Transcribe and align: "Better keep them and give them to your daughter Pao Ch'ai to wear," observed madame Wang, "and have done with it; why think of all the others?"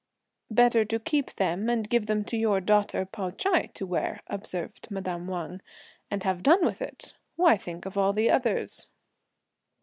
"Better 0.49 0.83
keep 0.83 1.35
them 1.35 1.69
and 1.69 1.87
give 1.87 2.07
them 2.07 2.23
to 2.23 2.35
your 2.35 2.59
daughter 2.59 3.05
Pao 3.05 3.29
Ch'ai 3.29 3.71
to 3.75 3.85
wear," 3.85 4.21
observed 4.25 4.89
madame 4.89 5.27
Wang, 5.27 5.61
"and 6.09 6.23
have 6.23 6.41
done 6.41 6.65
with 6.65 6.81
it; 6.81 7.13
why 7.35 7.55
think 7.55 7.85
of 7.85 7.99
all 7.99 8.11
the 8.11 8.31
others?" 8.31 8.87